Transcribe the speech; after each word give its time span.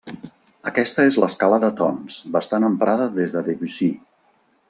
Aquesta 0.69 1.05
és 1.09 1.17
l'escala 1.23 1.59
de 1.65 1.69
tons, 1.81 2.17
bastant 2.37 2.67
emprada 2.71 3.09
des 3.21 3.37
de 3.39 3.47
Debussy. 3.51 3.93